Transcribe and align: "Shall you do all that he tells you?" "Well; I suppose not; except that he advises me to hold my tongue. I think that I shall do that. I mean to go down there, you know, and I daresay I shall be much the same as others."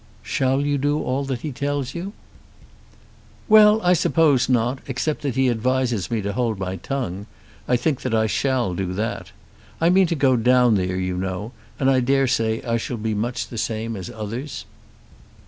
"Shall 0.23 0.61
you 0.65 0.79
do 0.79 0.99
all 0.99 1.23
that 1.25 1.41
he 1.41 1.51
tells 1.51 1.93
you?" 1.93 2.13
"Well; 3.47 3.79
I 3.83 3.93
suppose 3.93 4.49
not; 4.49 4.79
except 4.87 5.21
that 5.21 5.35
he 5.35 5.47
advises 5.47 6.09
me 6.09 6.23
to 6.23 6.33
hold 6.33 6.57
my 6.57 6.77
tongue. 6.77 7.27
I 7.67 7.75
think 7.75 8.01
that 8.01 8.15
I 8.15 8.25
shall 8.25 8.73
do 8.73 8.93
that. 8.93 9.29
I 9.79 9.91
mean 9.91 10.07
to 10.07 10.15
go 10.15 10.35
down 10.37 10.73
there, 10.73 10.97
you 10.97 11.17
know, 11.19 11.51
and 11.79 11.87
I 11.87 11.99
daresay 11.99 12.63
I 12.65 12.77
shall 12.77 12.97
be 12.97 13.13
much 13.13 13.49
the 13.49 13.59
same 13.59 13.95
as 13.95 14.09
others." 14.09 14.65